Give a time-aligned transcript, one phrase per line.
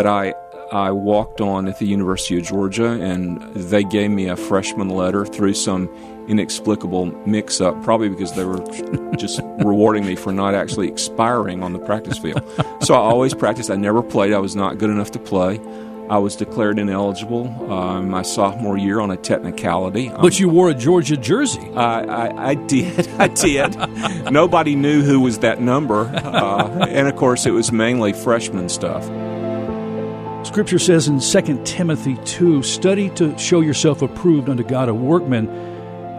[0.00, 0.34] But I
[0.72, 5.26] I walked on at the University of Georgia, and they gave me a freshman letter
[5.26, 5.90] through some
[6.26, 8.64] inexplicable mix up, probably because they were
[9.16, 12.42] just rewarding me for not actually expiring on the practice field.
[12.80, 13.70] So I always practiced.
[13.70, 15.60] I never played, I was not good enough to play.
[16.08, 20.08] I was declared ineligible uh, my sophomore year on a technicality.
[20.08, 21.60] Um, but you wore a Georgia jersey.
[21.76, 23.06] I, I, I did.
[23.18, 23.76] I did.
[24.32, 26.06] Nobody knew who was that number.
[26.06, 29.08] Uh, and of course, it was mainly freshman stuff.
[30.42, 35.46] Scripture says in 2 Timothy 2 study to show yourself approved unto God, a workman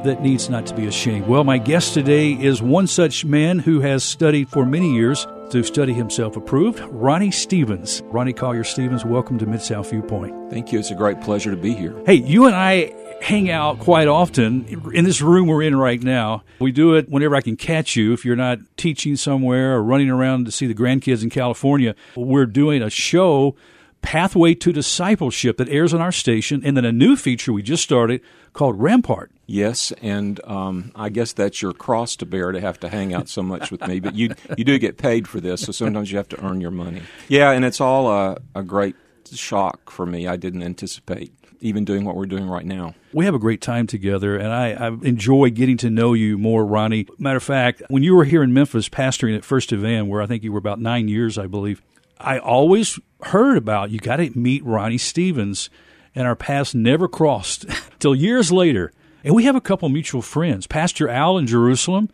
[0.03, 1.27] that needs not to be ashamed.
[1.27, 5.63] Well, my guest today is one such man who has studied for many years to
[5.63, 8.03] study himself approved, Ronnie Stevens.
[8.05, 10.49] Ronnie Collier Stevens, welcome to Mid South Viewpoint.
[10.49, 10.79] Thank you.
[10.79, 12.01] It's a great pleasure to be here.
[12.05, 16.43] Hey, you and I hang out quite often in this room we're in right now.
[16.59, 18.13] We do it whenever I can catch you.
[18.13, 22.45] If you're not teaching somewhere or running around to see the grandkids in California, we're
[22.45, 23.55] doing a show
[24.01, 27.83] Pathway to Discipleship that airs on our station, and then a new feature we just
[27.83, 28.21] started
[28.53, 29.31] called Rampart.
[29.45, 33.29] Yes, and um, I guess that's your cross to bear to have to hang out
[33.29, 33.99] so much with me.
[33.99, 36.71] But you you do get paid for this, so sometimes you have to earn your
[36.71, 37.01] money.
[37.27, 38.95] Yeah, and it's all a, a great
[39.31, 40.27] shock for me.
[40.27, 42.95] I didn't anticipate even doing what we're doing right now.
[43.13, 46.65] We have a great time together, and I, I, enjoy getting to know you more,
[46.65, 47.07] Ronnie.
[47.19, 50.25] Matter of fact, when you were here in Memphis pastoring at First Evan, where I
[50.25, 51.81] think you were about nine years, I believe,
[52.23, 55.69] I always heard about you got to meet Ronnie Stevens,
[56.15, 57.65] and our paths never crossed
[57.99, 58.91] till years later.
[59.23, 62.09] And we have a couple mutual friends, Pastor Al in Jerusalem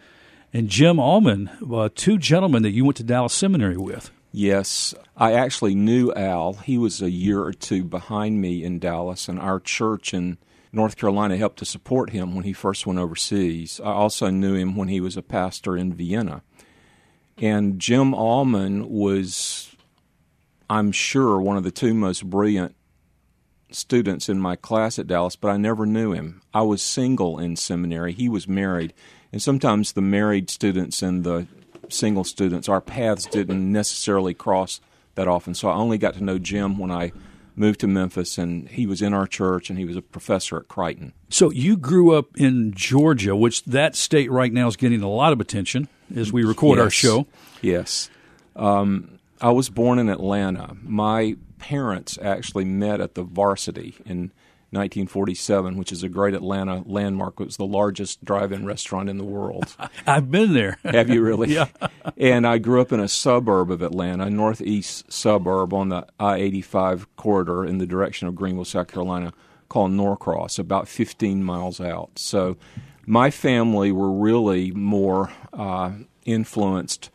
[0.54, 4.12] and Jim Allman, uh, two gentlemen that you went to Dallas Seminary with.
[4.32, 6.54] Yes, I actually knew Al.
[6.54, 10.38] He was a year or two behind me in Dallas, and our church in
[10.72, 13.80] North Carolina helped to support him when he first went overseas.
[13.84, 16.44] I also knew him when he was a pastor in Vienna.
[17.38, 19.67] And Jim Allman was
[20.70, 22.76] I'm sure, one of the two most brilliant
[23.70, 26.42] students in my class at Dallas, but I never knew him.
[26.54, 28.94] I was single in seminary, he was married.
[29.32, 31.48] And sometimes the married students and the
[31.90, 34.80] single students, our paths didn't necessarily cross
[35.16, 35.54] that often.
[35.54, 37.12] So I only got to know Jim when I
[37.56, 40.68] moved to Memphis, and he was in our church, and he was a professor at
[40.68, 41.14] Crichton.
[41.30, 45.34] So you grew up in Georgia, which that state right now is getting a lot
[45.34, 46.84] of attention as we record yes.
[46.84, 47.28] our show.
[47.62, 48.10] Yes.
[48.56, 50.76] Um, I was born in Atlanta.
[50.82, 54.32] My parents actually met at the Varsity in
[54.72, 57.40] 1947, which is a great Atlanta landmark.
[57.40, 59.76] It was the largest drive-in restaurant in the world.
[60.08, 60.78] I've been there.
[60.84, 61.54] Have you really?
[61.54, 61.68] yeah.
[62.18, 67.06] and I grew up in a suburb of Atlanta, a northeast suburb on the I-85
[67.16, 69.32] corridor in the direction of Greenville, South Carolina,
[69.70, 72.12] called Norcross, about 15 miles out.
[72.16, 72.58] So
[73.06, 75.92] my family were really more uh,
[76.26, 77.10] influenced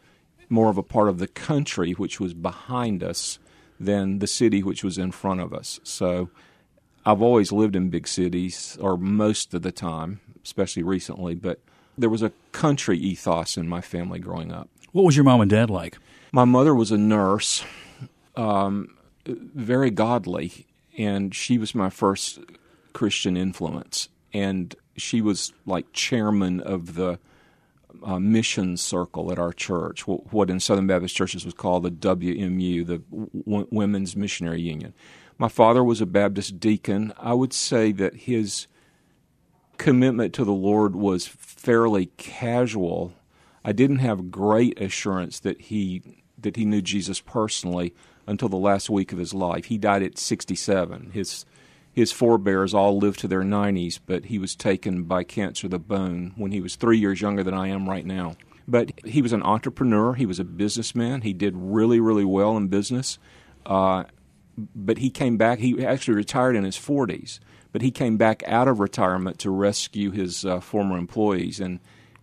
[0.52, 3.38] more of a part of the country which was behind us
[3.80, 5.80] than the city which was in front of us.
[5.82, 6.28] So
[7.04, 11.58] I've always lived in big cities, or most of the time, especially recently, but
[11.98, 14.68] there was a country ethos in my family growing up.
[14.92, 15.98] What was your mom and dad like?
[16.32, 17.64] My mother was a nurse,
[18.36, 18.96] um,
[19.26, 22.38] very godly, and she was my first
[22.92, 24.08] Christian influence.
[24.34, 27.18] And she was like chairman of the
[28.02, 32.86] uh, mission circle at our church, what in Southern Baptist churches was called the WMU,
[32.86, 34.94] the w- Women's Missionary Union.
[35.38, 37.12] My father was a Baptist deacon.
[37.18, 38.66] I would say that his
[39.78, 43.14] commitment to the Lord was fairly casual.
[43.64, 46.02] I didn't have great assurance that he
[46.38, 47.94] that he knew Jesus personally
[48.26, 49.66] until the last week of his life.
[49.66, 51.10] He died at 67.
[51.12, 51.44] His
[51.92, 55.78] his forebears all lived to their 90s, but he was taken by cancer of the
[55.78, 58.36] bone when he was three years younger than I am right now.
[58.66, 62.68] But he was an entrepreneur, he was a businessman, he did really, really well in
[62.68, 63.18] business.
[63.66, 64.04] Uh,
[64.74, 67.40] but he came back, he actually retired in his 40s,
[67.72, 71.60] but he came back out of retirement to rescue his uh, former employees.
[71.60, 71.80] And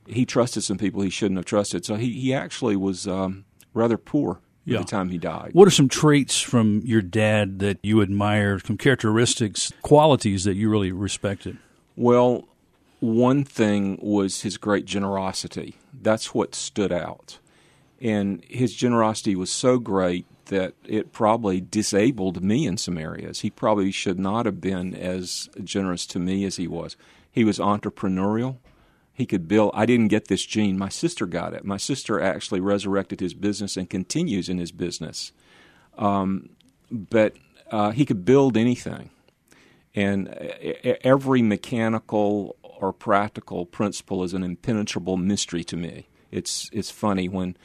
[0.08, 1.86] he trusted some people he shouldn't have trusted.
[1.86, 4.42] So he, he actually was um, rather poor
[4.74, 4.80] yeah.
[4.80, 5.52] the time he died.
[5.54, 10.70] What are some traits from your dad that you admire, some characteristics, qualities that you
[10.70, 11.58] really respected?
[11.96, 12.48] Well,
[13.00, 15.76] one thing was his great generosity.
[15.94, 17.40] That's what stood out.
[18.02, 23.42] And his generosity was so great that it probably disabled me in some areas.
[23.42, 26.98] He probably should not have been as generous to me as he was.
[27.32, 28.58] He was entrepreneurial
[29.20, 29.72] he could build.
[29.74, 30.78] I didn't get this gene.
[30.78, 31.66] My sister got it.
[31.66, 35.34] My sister actually resurrected his business and continues in his business.
[35.98, 36.52] Um,
[36.90, 37.36] but
[37.70, 39.10] uh, he could build anything.
[39.94, 40.30] And
[41.04, 46.08] every mechanical or practical principle is an impenetrable mystery to me.
[46.32, 47.58] It's it's funny when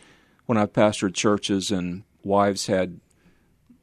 [0.47, 2.99] when I've pastored churches and wives had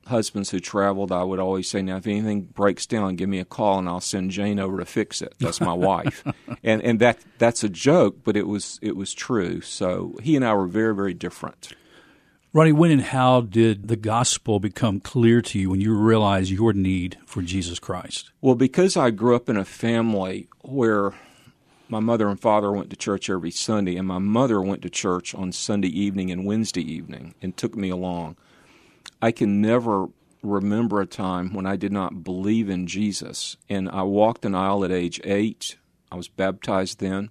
[0.08, 3.46] husbands who traveled, I would always say, "Now, if anything breaks down, give me a
[3.46, 6.24] call, and I'll send Jane over to fix it." That's my wife,
[6.64, 9.62] and and that that's a joke, but it was it was true.
[9.62, 11.74] So he and I were very very different.
[12.54, 16.74] Ronnie, when and how did the gospel become clear to you when you realized your
[16.74, 18.30] need for Jesus Christ?
[18.42, 21.14] Well, because I grew up in a family where
[21.88, 25.34] my mother and father went to church every Sunday, and my mother went to church
[25.34, 28.36] on Sunday evening and Wednesday evening and took me along.
[29.22, 30.08] I can never
[30.44, 33.58] remember a time when I did not believe in Jesus.
[33.70, 35.78] And I walked an aisle at age eight.
[36.12, 37.30] I was baptized then.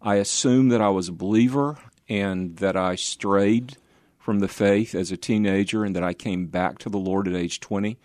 [0.00, 3.76] I assumed that I was a believer and that I strayed
[4.18, 7.34] from the faith as a teenager and that I came back to the Lord at
[7.34, 7.98] age 20.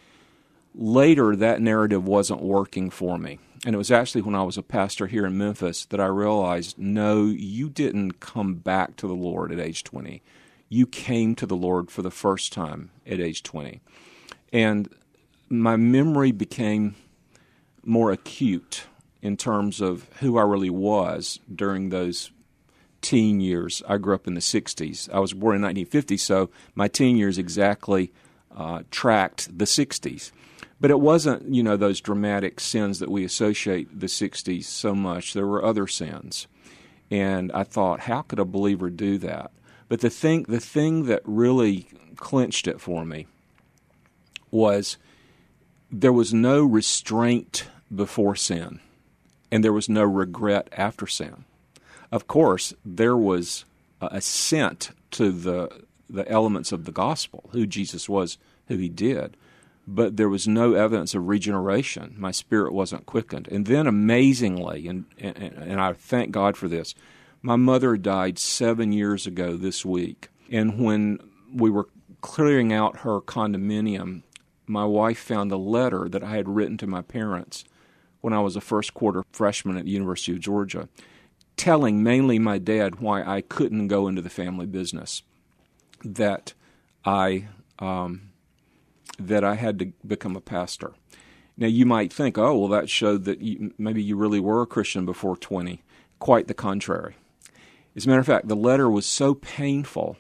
[0.73, 3.39] Later, that narrative wasn't working for me.
[3.65, 6.77] And it was actually when I was a pastor here in Memphis that I realized
[6.79, 10.23] no, you didn't come back to the Lord at age 20.
[10.73, 13.81] You came to the Lord for the first time at age 20.
[14.53, 14.87] And
[15.49, 16.95] my memory became
[17.83, 18.85] more acute
[19.21, 22.31] in terms of who I really was during those
[23.01, 23.83] teen years.
[23.85, 25.13] I grew up in the 60s.
[25.13, 28.13] I was born in 1950, so my teen years exactly
[28.55, 30.31] uh, tracked the 60s.
[30.79, 35.33] But it wasn't, you know, those dramatic sins that we associate the 60s so much.
[35.33, 36.47] There were other sins.
[37.09, 39.51] And I thought, how could a believer do that?
[39.91, 43.27] But the thing, the thing that really clinched it for me
[44.49, 44.97] was
[45.91, 48.79] there was no restraint before sin,
[49.51, 51.43] and there was no regret after sin
[52.11, 53.65] of course, there was
[54.01, 58.37] assent to the the elements of the gospel, who Jesus was,
[58.67, 59.37] who he did,
[59.87, 62.15] but there was no evidence of regeneration.
[62.17, 63.47] My spirit wasn't quickened.
[63.47, 66.95] And then, amazingly, and, and, and I thank God for this,
[67.41, 70.29] my mother died seven years ago this week.
[70.51, 71.19] And when
[71.53, 71.87] we were
[72.21, 74.23] clearing out her condominium,
[74.67, 77.65] my wife found a letter that I had written to my parents
[78.21, 80.87] when I was a first quarter freshman at the University of Georgia
[81.57, 85.21] telling mainly my dad why I couldn't go into the family business.
[86.03, 86.53] That
[87.05, 88.31] I um,
[89.19, 90.93] that I had to become a pastor.
[91.57, 94.67] Now you might think, oh well, that showed that you, maybe you really were a
[94.67, 95.83] Christian before twenty.
[96.17, 97.15] Quite the contrary.
[97.95, 100.17] As a matter of fact, the letter was so painful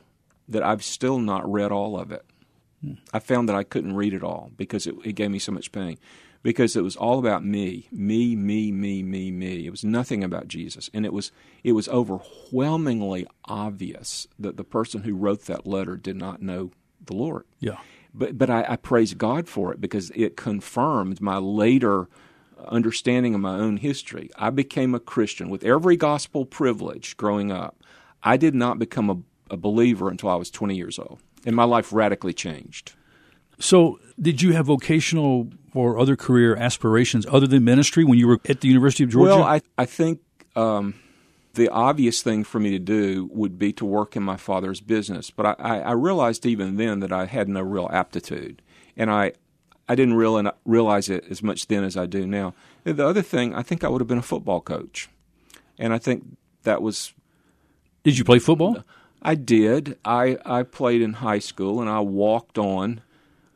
[0.47, 2.25] that I've still not read all of it.
[2.81, 2.93] Hmm.
[3.13, 5.71] I found that I couldn't read it all because it, it gave me so much
[5.71, 5.97] pain
[6.43, 9.65] because it was all about me, me, me, me, me, me.
[9.65, 11.31] It was nothing about Jesus, and it was
[11.63, 16.71] it was overwhelmingly obvious that the person who wrote that letter did not know
[17.05, 17.45] the Lord.
[17.59, 17.77] Yeah.
[18.13, 22.09] But but I, I praise God for it because it confirmed my later
[22.67, 24.29] understanding of my own history.
[24.35, 27.83] I became a Christian with every gospel privilege growing up.
[28.23, 31.63] I did not become a, a believer until I was 20 years old, and my
[31.63, 32.93] life radically changed.
[33.59, 38.39] So, did you have vocational or other career aspirations other than ministry when you were
[38.49, 39.35] at the University of Georgia?
[39.37, 40.19] Well, I, I think
[40.55, 40.95] um,
[41.53, 45.29] the obvious thing for me to do would be to work in my father's business.
[45.29, 48.61] But I, I realized even then that I had no real aptitude.
[48.95, 49.33] And I,
[49.91, 52.53] I didn't real, realize it as much then as I do now.
[52.85, 55.09] The other thing, I think I would have been a football coach.
[55.77, 57.13] And I think that was.
[58.03, 58.83] Did you play football?
[59.21, 59.97] I did.
[60.05, 63.01] I, I played in high school and I walked on,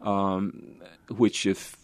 [0.01, 0.75] um,
[1.07, 1.77] which, if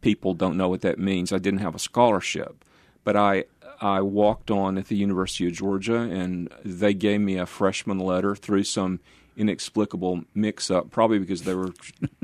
[0.00, 1.32] people don't know what that means.
[1.32, 2.64] I didn't have a scholarship,
[3.04, 3.44] but I
[3.80, 8.34] I walked on at the University of Georgia, and they gave me a freshman letter
[8.34, 9.00] through some
[9.40, 11.72] inexplicable mix up, probably because they were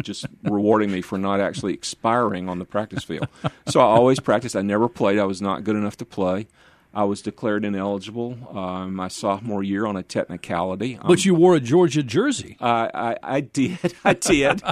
[0.02, 3.26] just rewarding me for not actually expiring on the practice field.
[3.68, 4.54] So I always practiced.
[4.54, 5.18] I never played.
[5.18, 6.46] I was not good enough to play.
[6.92, 10.96] I was declared ineligible uh, my sophomore year on a technicality.
[10.96, 12.56] Um, but you wore a Georgia jersey.
[12.58, 13.94] I, I, I did.
[14.04, 14.62] I did.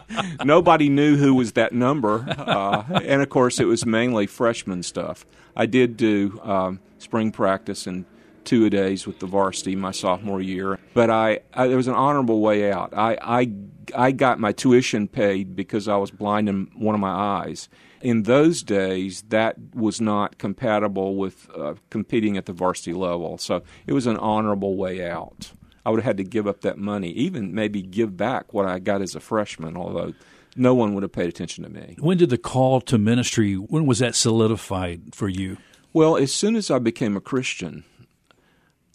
[0.43, 5.27] Nobody knew who was that number, uh, and of course, it was mainly freshman stuff.
[5.57, 8.07] I did do um, spring practice and
[8.45, 11.95] two a days with the varsity my sophomore year, but I, I there was an
[11.95, 12.93] honorable way out.
[12.97, 13.53] I, I
[13.95, 17.69] I got my tuition paid because I was blind in one of my eyes
[18.05, 23.39] in those days, that was not compatible with uh, competing at the varsity level.
[23.39, 25.53] So it was an honorable way out.
[25.87, 28.79] I would have had to give up that money, even maybe give back what I
[28.79, 30.13] got as a freshman, although
[30.55, 31.97] no one would have paid attention to me.
[31.99, 35.57] When did the call to ministry, when was that solidified for you?
[35.95, 37.85] Well, as soon as I became a Christian,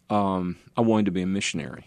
[0.10, 1.86] um, I wanted to be a missionary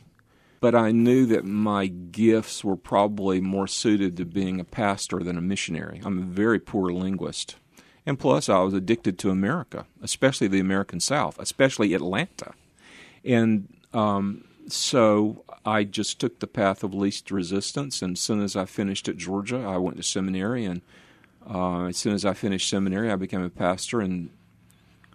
[0.62, 5.37] but I knew that my gifts were probably more suited to being a pastor than
[5.37, 6.00] a missionary.
[6.05, 7.57] I'm a very poor linguist.
[8.07, 12.52] And plus, I was addicted to America, especially the American South, especially Atlanta.
[13.25, 18.00] And um, so I just took the path of least resistance.
[18.00, 20.64] And as soon as I finished at Georgia, I went to seminary.
[20.64, 20.81] And
[21.45, 24.31] uh, as soon as I finished seminary, I became a pastor in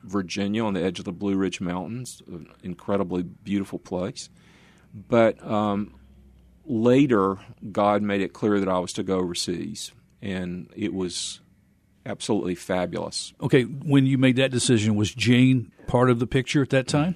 [0.08, 4.30] Virginia on the edge of the Blue Ridge Mountains, an incredibly beautiful place.
[4.94, 5.94] But um,
[6.66, 7.38] later,
[7.72, 9.92] God made it clear that I was to go overseas.
[10.22, 11.42] And it was
[12.06, 13.34] absolutely fabulous.
[13.42, 17.16] Okay, when you made that decision, was Jane part of the picture at that time?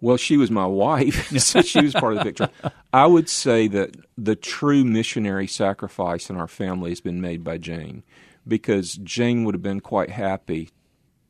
[0.00, 2.48] Well, she was my wife, so she was part of the picture.
[2.92, 7.58] I would say that the true missionary sacrifice in our family has been made by
[7.58, 8.02] Jane,
[8.48, 10.70] because Jane would have been quite happy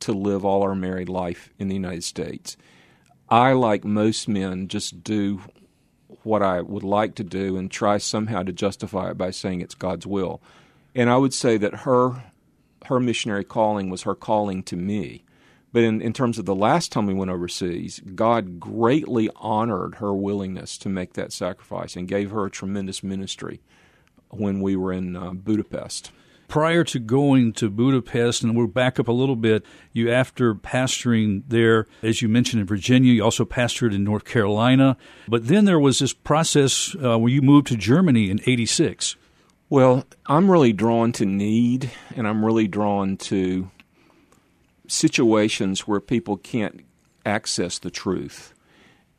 [0.01, 2.57] to live all our married life in the United States.
[3.29, 5.41] I, like most men, just do
[6.23, 9.75] what I would like to do and try somehow to justify it by saying it's
[9.75, 10.41] God's will.
[10.93, 12.23] And I would say that her
[12.85, 15.23] her missionary calling was her calling to me.
[15.71, 20.13] But in, in terms of the last time we went overseas, God greatly honored her
[20.13, 23.61] willingness to make that sacrifice and gave her a tremendous ministry
[24.29, 26.11] when we were in uh, Budapest.
[26.51, 31.43] Prior to going to Budapest, and we'll back up a little bit, you, after pastoring
[31.47, 34.97] there, as you mentioned in Virginia, you also pastored in North Carolina.
[35.29, 39.15] But then there was this process uh, where you moved to Germany in 86.
[39.69, 43.71] Well, I'm really drawn to need, and I'm really drawn to
[44.89, 46.83] situations where people can't
[47.25, 48.53] access the truth.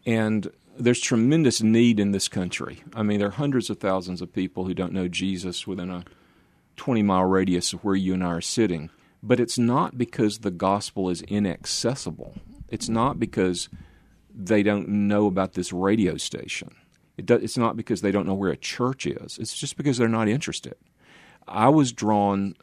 [0.04, 2.82] And there's tremendous need in this country.
[2.92, 6.04] I mean, there are hundreds of thousands of people who don't know Jesus within a
[6.76, 8.90] 20 mile radius of where you and I are sitting.
[9.22, 12.34] But it's not because the gospel is inaccessible,
[12.68, 13.68] it's not because
[14.34, 16.74] they don't know about this radio station.
[17.16, 19.38] It do, it's not because they don't know where a church is.
[19.38, 20.74] It's just because they're not interested.
[21.46, 22.54] I was drawn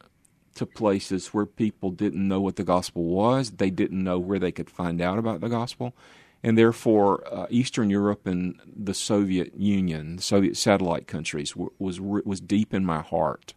[0.56, 3.52] to places where people didn't know what the gospel was.
[3.52, 5.94] They didn't know where they could find out about the gospel.
[6.42, 12.40] And therefore, uh, Eastern Europe and the Soviet Union, the Soviet satellite countries, was was
[12.40, 13.54] deep in my heart.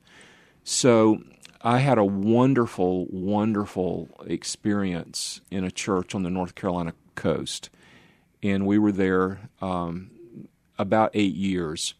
[0.63, 1.21] So
[1.61, 7.69] I had a wonderful, wonderful experience in a church on the North Carolina coast,
[8.41, 10.11] and we were there um,
[10.77, 11.93] about eight years.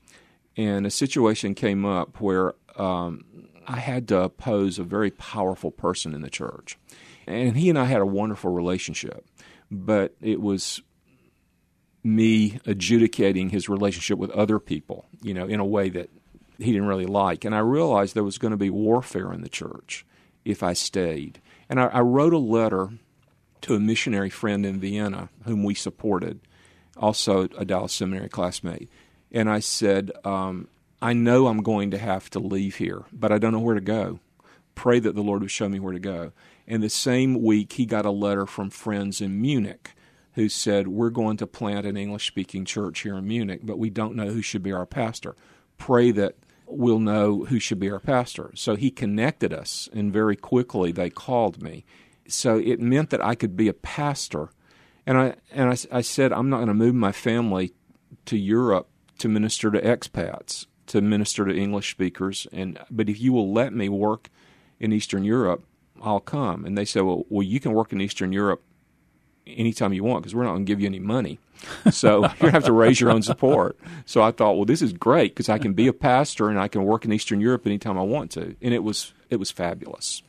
[0.56, 3.26] And a situation came up where um,
[3.68, 6.78] I had to oppose a very powerful person in the church.
[7.26, 9.26] And he and I had a wonderful relationship,
[9.72, 10.82] but it was
[12.04, 16.10] me adjudicating his relationship with other people, you know, in a way that
[16.64, 17.46] he didn't really like.
[17.46, 20.06] And I realized there was going to be warfare in the church
[20.46, 21.42] if I stayed.
[21.70, 22.92] And I, I wrote a letter
[23.62, 26.40] to a missionary friend in Vienna whom we supported
[26.98, 28.90] also a Dallas Seminary classmate.
[29.32, 30.68] And I said, um,
[31.02, 33.82] I know I'm going to have to leave here, but I don't know where to
[33.82, 34.20] go.
[34.76, 36.32] Pray that the Lord would show me where to go.
[36.68, 39.92] And the same week, he got a letter from friends in Munich
[40.34, 43.90] who said, We're going to plant an English speaking church here in Munich, but we
[43.90, 45.36] don't know who should be our pastor.
[45.78, 48.52] Pray that we'll know who should be our pastor.
[48.56, 51.86] So he connected us, and very quickly they called me.
[52.28, 54.50] So it meant that I could be a pastor
[55.06, 57.74] and I and I, I said I'm not going to move my family
[58.26, 58.88] to Europe
[59.20, 63.74] to minister to expats, to minister to English speakers, and but if you will let
[63.74, 64.30] me work
[64.80, 65.66] in Eastern Europe,
[66.02, 66.66] I'll come.
[66.66, 68.64] And they said, well, well, you can work in Eastern Europe
[69.46, 71.40] anytime you want because we're not going to give you any money.
[71.92, 73.78] So you're going to have to raise your own support.
[74.06, 76.68] So I thought, well, this is great because I can be a pastor and I
[76.68, 78.56] can work in Eastern Europe anytime I want to.
[78.62, 80.22] And it was it was fabulous.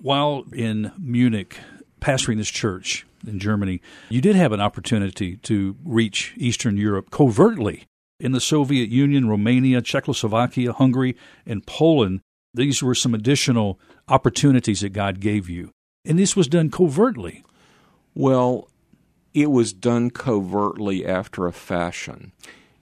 [0.00, 1.58] While in Munich,
[2.00, 7.84] pastoring this church in Germany, you did have an opportunity to reach Eastern Europe covertly.
[8.20, 12.20] In the Soviet Union, Romania, Czechoslovakia, Hungary, and Poland,
[12.52, 15.70] these were some additional opportunities that God gave you.
[16.04, 17.44] And this was done covertly.
[18.18, 18.68] Well,
[19.32, 22.32] it was done covertly after a fashion.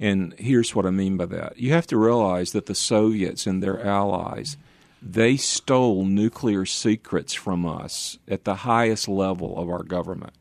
[0.01, 1.59] And here's what I mean by that.
[1.59, 4.57] You have to realize that the Soviets and their allies
[5.03, 10.33] they stole nuclear secrets from us at the highest level of our government.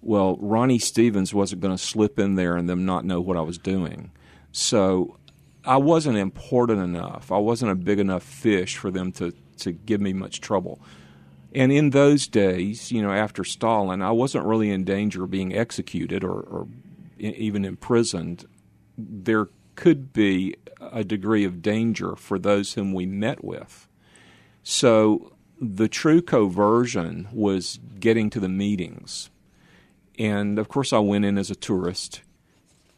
[0.00, 3.42] Well, Ronnie Stevens wasn't going to slip in there and them not know what I
[3.42, 4.10] was doing.
[4.50, 5.18] So
[5.64, 7.30] I wasn't important enough.
[7.30, 10.80] I wasn't a big enough fish for them to, to give me much trouble.
[11.54, 15.54] And in those days, you know, after Stalin, I wasn't really in danger of being
[15.54, 16.68] executed or, or
[17.18, 18.46] even imprisoned.
[18.96, 23.88] There could be a degree of danger for those whom we met with.
[24.62, 29.30] So the true coversion was getting to the meetings.
[30.18, 32.22] And of course, I went in as a tourist.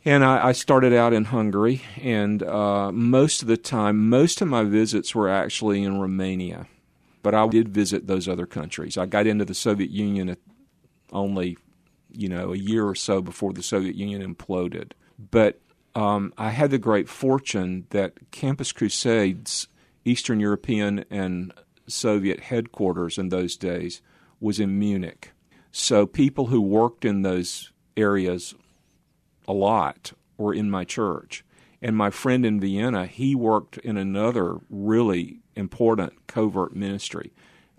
[0.04, 4.48] And I, I started out in Hungary, and uh, most of the time, most of
[4.48, 6.66] my visits were actually in Romania.
[7.24, 8.98] But I did visit those other countries.
[8.98, 10.36] I got into the Soviet Union
[11.10, 11.56] only,
[12.12, 14.92] you know, a year or so before the Soviet Union imploded.
[15.18, 15.58] But
[15.94, 19.68] um, I had the great fortune that Campus Crusades,
[20.04, 21.54] Eastern European and
[21.86, 24.02] Soviet headquarters in those days,
[24.38, 25.32] was in Munich.
[25.72, 28.54] So people who worked in those areas
[29.48, 31.42] a lot were in my church.
[31.80, 37.32] And my friend in Vienna, he worked in another really important covert ministry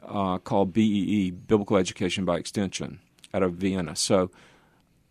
[0.03, 2.99] uh, called BEE, Biblical Education by Extension,
[3.33, 3.95] out of Vienna.
[3.95, 4.31] So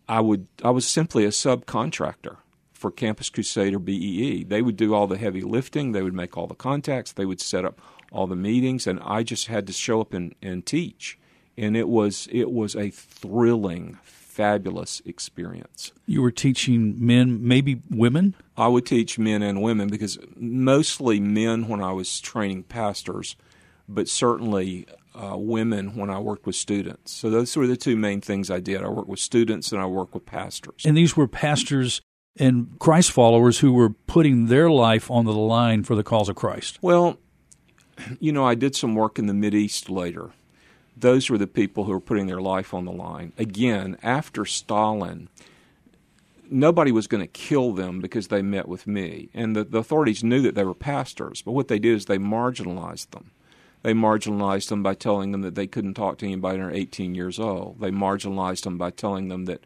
[0.07, 2.37] I would I was simply a subcontractor
[2.73, 4.43] for Campus Crusader BEE.
[4.43, 7.41] They would do all the heavy lifting, they would make all the contacts, they would
[7.41, 7.81] set up
[8.11, 11.17] all the meetings, and I just had to show up and, and teach.
[11.57, 13.97] And it was it was a thrilling,
[14.35, 15.93] fabulous experience.
[16.05, 18.35] You were teaching men, maybe women?
[18.57, 23.37] I would teach men and women because mostly men when I was training pastors,
[23.87, 27.13] but certainly uh, women when I worked with students.
[27.13, 28.83] So those were the two main things I did.
[28.83, 30.83] I worked with students and I worked with pastors.
[30.83, 32.01] And these were pastors
[32.37, 36.35] and Christ followers who were putting their life on the line for the cause of
[36.35, 36.77] Christ.
[36.81, 37.17] Well,
[38.19, 40.31] you know, I did some work in the Mid East later.
[40.97, 43.33] Those were the people who were putting their life on the line.
[43.37, 45.29] Again, after Stalin,
[46.49, 49.29] nobody was going to kill them because they met with me.
[49.33, 52.17] And the, the authorities knew that they were pastors, but what they did is they
[52.17, 53.31] marginalized them.
[53.83, 57.39] They marginalized them by telling them that they couldn't talk to anybody under 18 years
[57.39, 57.79] old.
[57.79, 59.63] They marginalized them by telling them that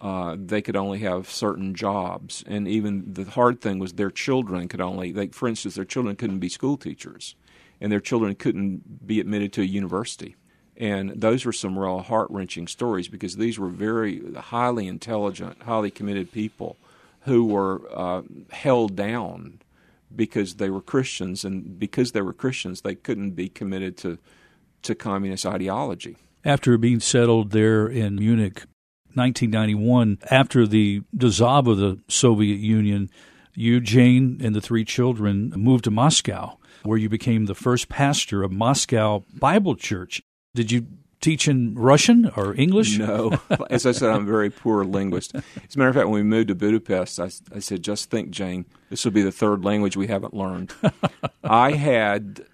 [0.00, 4.68] uh, they could only have certain jobs, and even the hard thing was their children
[4.68, 5.12] could only.
[5.12, 7.36] They, for instance, their children couldn't be school teachers,
[7.80, 10.36] and their children couldn't be admitted to a university.
[10.76, 15.90] And those were some real heart wrenching stories because these were very highly intelligent, highly
[15.90, 16.76] committed people
[17.20, 19.60] who were uh, held down
[20.14, 24.18] because they were Christians, and because they were Christians, they couldn't be committed to
[24.82, 26.16] to communist ideology.
[26.44, 28.64] After being settled there in Munich,
[29.14, 33.08] 1991, after the dissolve of the Soviet Union,
[33.54, 38.42] you, Jane, and the three children moved to Moscow, where you became the first pastor
[38.42, 40.20] of Moscow Bible Church.
[40.54, 40.86] Did you
[41.20, 42.98] teach in Russian or English?
[42.98, 43.32] No.
[43.70, 45.34] As I said, I'm a very poor linguist.
[45.34, 48.30] As a matter of fact, when we moved to Budapest, I, I said, just think,
[48.30, 50.72] Jane, this will be the third language we haven't learned.
[51.44, 52.44] I had,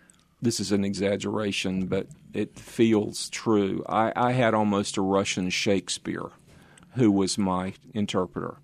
[0.41, 3.85] this is an exaggeration, but it feels true.
[3.89, 6.31] I, I had almost a Russian Shakespeare
[6.95, 8.59] who was my interpreter.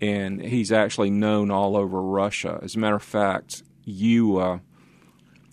[0.00, 2.60] And he's actually known all over Russia.
[2.62, 4.58] As a matter of fact, you, uh,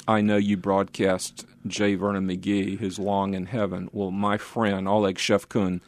[0.07, 1.95] I know you broadcast J.
[1.95, 3.89] Vernon McGee, who's long in heaven.
[3.91, 5.81] Well, my friend Oleg Shevkun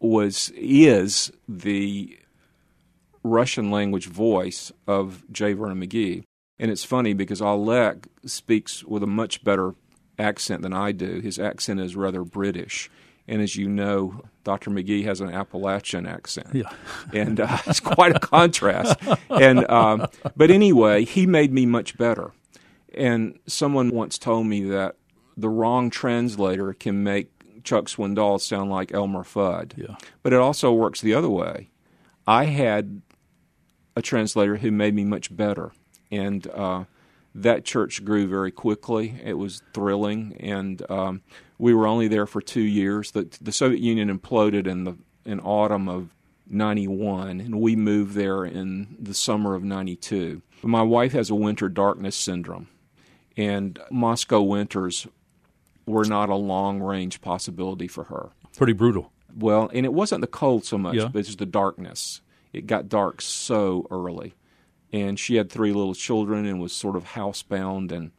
[0.00, 2.18] was is the
[3.22, 5.52] Russian language voice of J.
[5.52, 6.24] Vernon McGee,
[6.58, 9.74] and it's funny because Oleg speaks with a much better
[10.18, 11.20] accent than I do.
[11.20, 12.90] His accent is rather British,
[13.28, 14.70] and as you know, Dr.
[14.70, 16.70] McGee has an Appalachian accent, yeah.
[17.12, 18.96] and uh, it's quite a contrast.
[19.28, 22.32] And um, but anyway, he made me much better.
[22.96, 24.96] And someone once told me that
[25.36, 27.30] the wrong translator can make
[27.62, 29.76] Chuck Swindoll sound like Elmer Fudd.
[29.76, 29.96] Yeah.
[30.22, 31.68] But it also works the other way.
[32.26, 33.02] I had
[33.94, 35.72] a translator who made me much better,
[36.10, 36.84] and uh,
[37.34, 39.20] that church grew very quickly.
[39.22, 41.22] It was thrilling, and um,
[41.58, 43.12] we were only there for two years.
[43.12, 46.14] The, the Soviet Union imploded in the in autumn of
[46.48, 50.42] '91, and we moved there in the summer of '92.
[50.62, 52.68] My wife has a winter darkness syndrome,
[53.36, 55.06] and Moscow winters
[55.86, 58.30] were not a long range possibility for her.
[58.56, 59.12] Pretty brutal.
[59.36, 61.08] Well, and it wasn't the cold so much, Yeah.
[61.08, 62.22] but it's the darkness.
[62.52, 64.34] It got dark so early.
[64.92, 68.12] And she had three little children and was sort of housebound and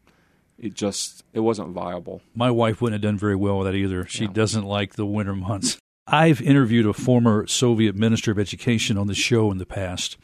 [0.60, 2.22] it just it wasn't viable.
[2.36, 4.06] My wife wouldn't have done very well with that either.
[4.06, 4.32] She Yeah.
[4.34, 5.78] doesn't like the winter months.
[6.08, 10.18] I've interviewed a former Soviet minister of education on the show in the past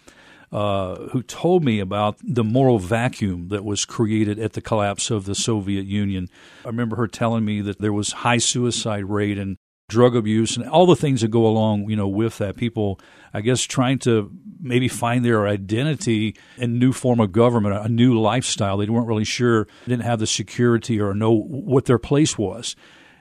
[0.54, 5.26] uh, who told me about the moral vacuum that was created at the collapse of
[5.26, 6.30] the Soviet Union.
[6.64, 9.58] I remember her telling me that there was high suicide rate and
[9.90, 12.56] drug abuse and all the things that go along, you know, with that.
[12.56, 13.00] People,
[13.34, 18.20] I guess, trying to maybe find their identity in new form of government, a new
[18.20, 18.78] lifestyle.
[18.78, 22.76] They weren't really sure, didn't have the security or know what their place was.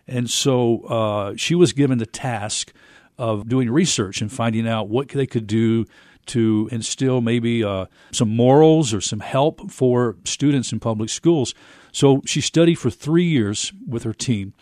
[0.07, 2.75] And so uh, she was given the task
[3.18, 5.87] of doing research and finding out what they could do
[6.26, 11.54] to instill maybe uh, some morals or some help for students in public schools.
[11.92, 14.54] So she studied for three years with her team,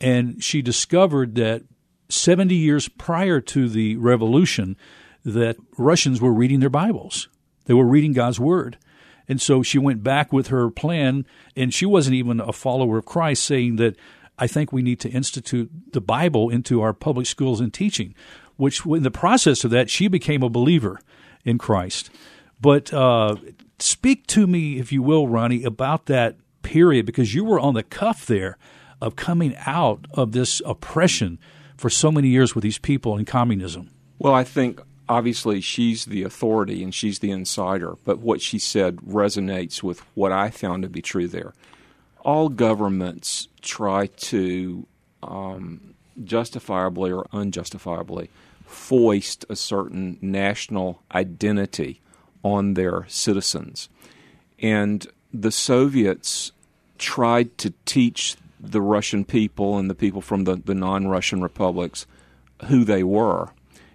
[0.00, 1.62] and she discovered that
[2.08, 4.76] 70 years prior to the revolution,
[5.24, 7.28] that Russians were reading their Bibles.
[7.66, 8.78] They were reading God's Word.
[9.28, 13.04] And so she went back with her plan, and she wasn't even a follower of
[13.04, 13.94] Christ, saying that
[14.38, 18.14] I think we need to institute the Bible into our public schools and teaching,
[18.58, 21.00] which in the process of that, she became a believer.
[21.44, 22.10] in Christ.
[22.60, 23.36] But uh,
[23.78, 27.82] speak to me, if you will, Ronnie, about that period because you were on the
[27.82, 28.58] cuff there
[29.00, 31.38] of coming out of this oppression
[31.76, 33.90] for so many years with these people in communism.
[34.18, 38.96] Well, I think obviously she's the authority and she's the insider, but what she said
[38.96, 41.54] resonates with what I found to be true there.
[42.22, 44.86] All governments try to
[45.22, 45.94] um,
[46.24, 48.28] justifiably or unjustifiably
[48.68, 52.00] foist a certain national identity
[52.42, 53.88] on their citizens.
[54.58, 56.52] And the Soviets
[56.98, 62.06] tried to teach the Russian people and the people from the, the non Russian republics
[62.66, 63.50] who they were.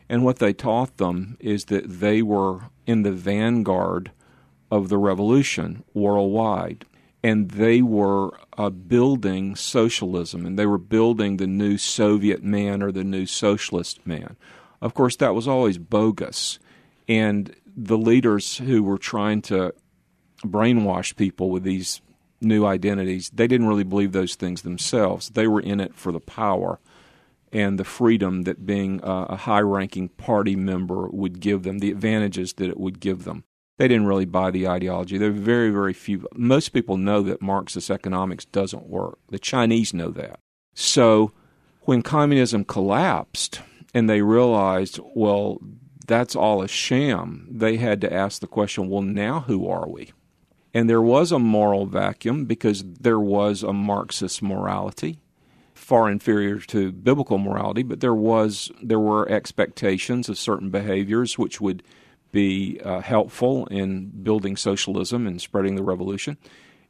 [0.10, 4.12] And what they taught them is that they were in the vanguard
[4.72, 6.86] of the revolution worldwide.
[7.26, 12.92] And they were uh, building socialism and they were building the new Soviet man or
[12.92, 14.36] the new socialist man.
[14.84, 16.60] Of course, that was always bogus.
[17.08, 19.74] And the leaders who were trying to
[20.46, 22.02] brainwash people with these
[22.42, 25.30] new identities, they didn't really believe those things themselves.
[25.30, 26.80] They were in it for the power
[27.54, 32.54] and the freedom that being a, high ranking party member would give them, the advantages
[32.54, 33.46] that it would give them.
[33.78, 35.18] They didn't really buy the ideology.
[35.18, 36.28] There are very, very few.
[36.36, 39.18] Most people know that Marxist economics doesn't work.
[39.30, 40.40] The Chinese know that.
[40.74, 41.32] So
[41.84, 43.62] when communism collapsed
[43.94, 45.60] and they realized, well,
[46.08, 50.12] that's all a sham, they had to ask the question, well, now who are we?
[50.74, 55.20] And there was a moral vacuum because there was a Marxist morality,
[55.74, 61.62] far inferior to biblical morality, but there was there were expectations of certain behaviors which
[61.62, 61.84] would
[62.32, 66.38] be uh, helpful in building socialism and spreading the revolution.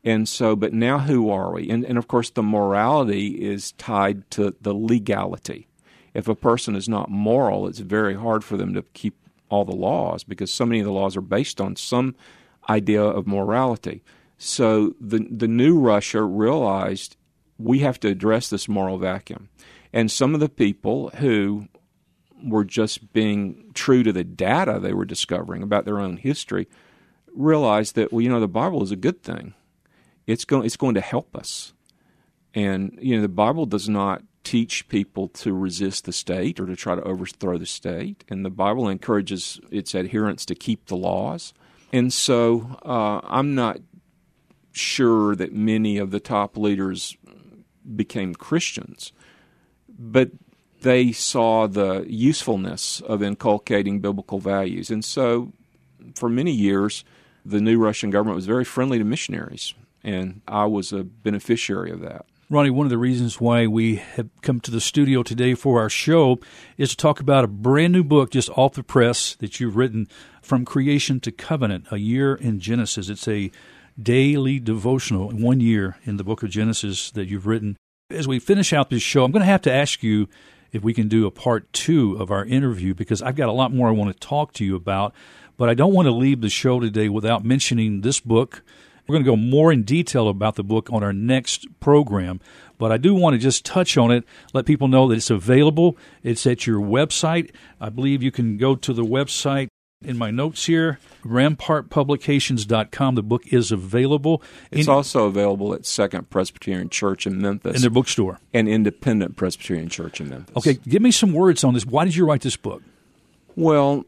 [0.06, 1.70] And so, but now who are we?
[1.70, 5.68] And, and of course, the morality is tied to the legality.
[6.14, 9.16] If a person is not moral, it's very hard for them to keep
[9.50, 12.16] all the laws because so many of the laws are based on some
[12.70, 14.04] idea of morality.
[14.38, 17.18] So the the new Russia realized
[17.58, 19.50] we have to address this moral vacuum.
[19.92, 21.68] And some of the people who
[22.44, 26.68] were just being true to the data they were discovering about their own history
[27.34, 29.54] realized that well you know the Bible is a good thing.
[30.26, 31.74] It's going it's going to help us.
[32.54, 36.76] And you know the Bible does not teach people to resist the state or to
[36.76, 38.24] try to overthrow the state.
[38.30, 41.54] And the Bible encourages its adherents to keep the laws.
[41.92, 43.80] And so uh, I'm not
[44.72, 47.16] sure that many of the top leaders
[47.96, 49.12] became Christians,
[49.88, 50.32] but
[50.82, 54.90] they saw the usefulness of inculcating biblical values.
[54.90, 55.54] And so
[56.16, 57.06] for many years,
[57.46, 62.02] the new Russian government was very friendly to missionaries, and I was a beneficiary of
[62.02, 62.26] that.
[62.54, 65.90] Ronnie, one of the reasons why we have come to the studio today for our
[65.90, 66.38] show
[66.78, 70.08] is to talk about a brand new book just off the press that you've written
[70.40, 73.10] from Creation to Covenant, a year in Genesis.
[73.10, 73.50] It's a
[74.00, 77.76] daily devotional, one year in the book of Genesis that you've written.
[78.12, 80.30] As we finish out this show, I'm going to have to ask you
[80.72, 83.74] if we can do a part two of our interview because I've got a lot
[83.74, 85.16] more I want to talk to you about.
[85.58, 88.62] But I don't want to leave the show today without mentioning this book.
[89.08, 92.40] We're going to go more in detail about the book on our next program,
[92.78, 95.98] but I do want to just touch on it, let people know that it's available.
[96.24, 97.52] It's at your website.
[97.82, 99.68] I believe you can go to the website
[100.06, 103.16] in my notes here, rampartpublications.com.
[103.16, 104.42] The book is available.
[104.72, 107.76] It's in, also available at Second Presbyterian Church in Memphis.
[107.76, 108.40] In their bookstore.
[108.54, 110.56] And Independent Presbyterian Church in Memphis.
[110.58, 111.86] Okay, give me some words on this.
[111.86, 112.82] Why did you write this book?
[113.56, 114.06] Well,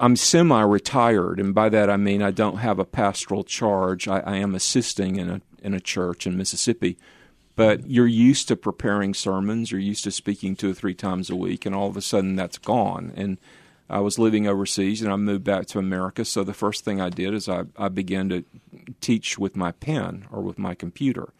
[0.00, 4.08] I'm semi retired, and by that I mean I don't have a pastoral charge.
[4.08, 6.96] I, I am assisting in a, in a church in Mississippi
[7.56, 11.36] but you're used to preparing sermons, you're used to speaking two or three times a
[11.36, 13.12] week, and all of a sudden that's gone.
[13.16, 13.38] And
[13.88, 16.24] I was living overseas and I moved back to America.
[16.24, 18.44] So the first thing I did is I, I began to
[19.00, 21.32] teach with my pen or with my computer.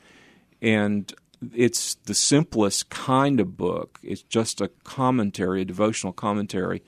[0.62, 1.12] And
[1.54, 3.98] it's the simplest kind of book.
[4.02, 6.82] It's just a commentary, a devotional commentary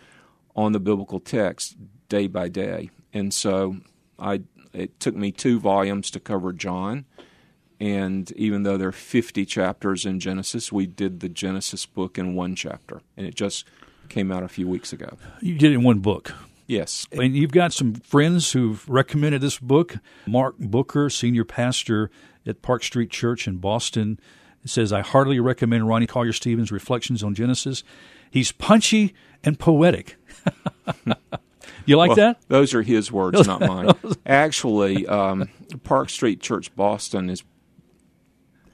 [0.56, 1.76] on the biblical text
[2.08, 2.90] day by day.
[3.12, 3.76] And so
[4.18, 4.40] I
[4.72, 7.06] it took me two volumes to cover John.
[7.78, 12.34] And even though there are 50 chapters in Genesis, we did the Genesis book in
[12.34, 13.00] one chapter.
[13.16, 13.66] And it just
[14.08, 15.16] came out a few weeks ago.
[15.40, 16.32] You did it in one book.
[16.66, 17.06] Yes.
[17.12, 19.96] And you've got some friends who've recommended this book.
[20.26, 22.10] Mark Booker, senior pastor
[22.46, 24.18] at Park Street Church in Boston,
[24.64, 27.84] says, I heartily recommend Ronnie Collier Stevens' Reflections on Genesis.
[28.30, 29.14] He's punchy
[29.44, 30.16] and poetic.
[31.86, 32.40] You like well, that?
[32.48, 33.92] Those are his words, not mine.
[34.24, 35.48] Actually, um,
[35.84, 37.42] Park Street Church Boston is,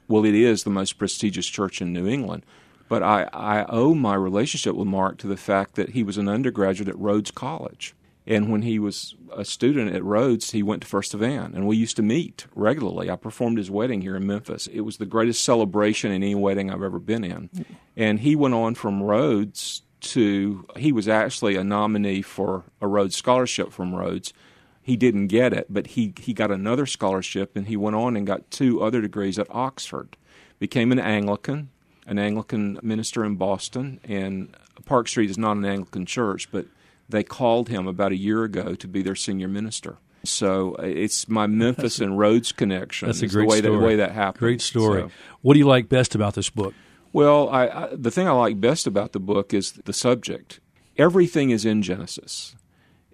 [0.07, 2.45] well, it is the most prestigious church in New England.
[2.89, 6.27] But I, I owe my relationship with Mark to the fact that he was an
[6.27, 7.95] undergraduate at Rhodes College.
[8.25, 11.75] And when he was a student at Rhodes, he went to First Evan, and we
[11.75, 13.09] used to meet regularly.
[13.09, 14.67] I performed his wedding here in Memphis.
[14.67, 17.49] It was the greatest celebration in any wedding I've ever been in.
[17.97, 23.15] And he went on from Rhodes to, he was actually a nominee for a Rhodes
[23.15, 24.33] Scholarship from Rhodes.
[24.81, 28.27] He didn't get it, but he, he got another scholarship, and he went on and
[28.27, 30.17] got two other degrees at Oxford.
[30.59, 31.69] Became an Anglican,
[32.05, 36.65] an Anglican minister in Boston, and Park Street is not an Anglican church, but
[37.07, 39.97] they called him about a year ago to be their senior minister.
[40.25, 43.07] So uh, it's my Memphis and Rhodes connection.
[43.07, 43.73] That's a great the way story.
[43.73, 44.39] That, the way that happened.
[44.39, 45.01] Great story.
[45.01, 45.11] So-
[45.41, 46.73] What do you like best about this book?
[47.13, 50.59] Well, I, I, the thing I like best about the book is the subject.
[50.97, 52.55] Everything is in Genesis.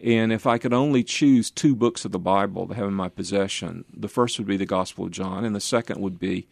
[0.02, 3.10] And if I could only choose two books of the Bible to have in my
[3.10, 6.48] possession, the first would be the Gospel of John, and the second would be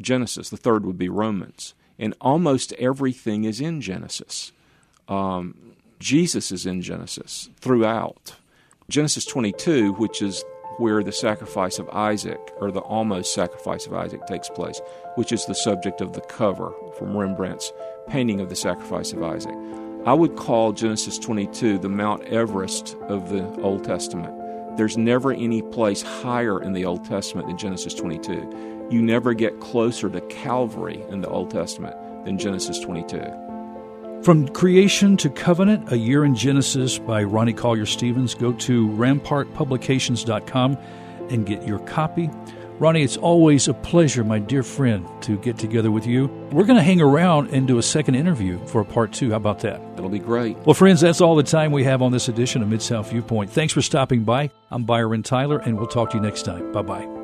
[0.00, 0.50] Genesis.
[0.50, 1.74] The third would be Romans.
[1.98, 4.52] And almost everything is in Genesis.
[5.08, 8.36] Um, Jesus is in Genesis throughout.
[8.88, 10.44] Genesis 22, which is
[10.78, 14.80] where the sacrifice of Isaac, or the almost sacrifice of Isaac, takes place,
[15.16, 17.72] which is the subject of the cover from Rembrandt's
[18.08, 19.54] painting of the sacrifice of Isaac.
[20.04, 24.34] I would call Genesis 22 the Mount Everest of the Old Testament.
[24.76, 28.88] There's never any place higher in the Old Testament than Genesis 22.
[28.90, 31.94] You never get closer to Calvary in the Old Testament
[32.24, 34.22] than Genesis 22.
[34.22, 38.34] From Creation to Covenant, A Year in Genesis by Ronnie Collier Stevens.
[38.34, 40.78] Go to rampartpublications.com
[41.30, 42.30] and get your copy.
[42.78, 46.26] Ronnie, it's always a pleasure, my dear friend, to get together with you.
[46.50, 49.30] We're going to hang around and do a second interview for a part two.
[49.30, 49.80] How about that?
[49.96, 50.56] That'll be great.
[50.58, 53.50] Well, friends, that's all the time we have on this edition of Mid South Viewpoint.
[53.50, 54.50] Thanks for stopping by.
[54.70, 56.72] I'm Byron Tyler, and we'll talk to you next time.
[56.72, 57.21] Bye bye.